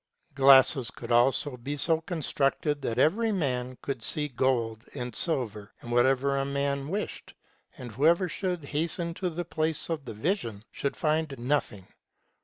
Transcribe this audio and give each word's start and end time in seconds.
Glasses 0.33 0.89
could 0.89 1.11
also 1.11 1.57
be 1.57 1.77
so 1.77 2.01
constructed 2.01 2.81
that 2.81 2.97
every 2.97 3.31
man 3.31 3.77
could 3.83 4.01
see 4.01 4.27
gold, 4.29 4.83
and 4.95 5.15
silver, 5.15 5.73
and 5.79 5.91
whatever 5.91 6.35
a 6.39 6.43
man 6.43 6.87
wished; 6.87 7.35
and 7.77 7.91
whoever 7.91 8.27
should 8.27 8.63
hasten 8.65 9.13
to 9.13 9.29
the 9.29 9.45
place 9.45 9.91
of 9.91 10.05
the 10.05 10.15
vision 10.15 10.63
should 10.71 10.97
find 10.97 11.37
nothing. 11.37 11.85